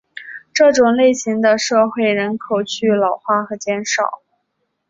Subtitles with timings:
[0.51, 4.23] 这种类型的社会人口趋于老化和减少。